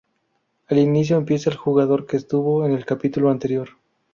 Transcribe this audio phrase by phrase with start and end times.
[0.65, 3.69] Al inicio empieza el jugador que estuvo en el capítulo anterior.